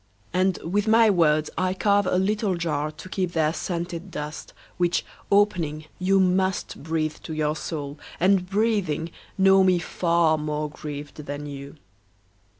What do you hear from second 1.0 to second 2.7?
words I carve a little